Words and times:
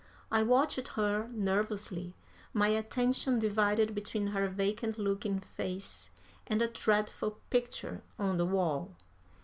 I 0.31 0.41
watched 0.41 0.87
her 0.93 1.29
nervously, 1.31 2.15
my 2.53 2.69
attention 2.69 3.37
divided 3.37 3.93
between 3.93 4.25
her 4.33 4.47
vacant 4.47 4.97
looking 4.97 5.39
face 5.39 6.09
and 6.47 6.59
a 6.59 6.67
dreadful 6.67 7.37
picture 7.51 8.01
on 8.17 8.37
the 8.37 8.45
wall. 8.47 8.95